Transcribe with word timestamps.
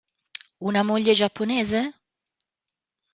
Una 0.69 0.81
moglie 0.83 1.13
giapponese? 1.13 1.93